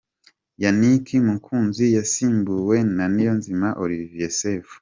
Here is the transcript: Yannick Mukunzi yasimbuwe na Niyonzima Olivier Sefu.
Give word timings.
Yannick 0.63 1.07
Mukunzi 1.27 1.85
yasimbuwe 1.97 2.77
na 2.95 3.05
Niyonzima 3.13 3.67
Olivier 3.83 4.31
Sefu. 4.39 4.77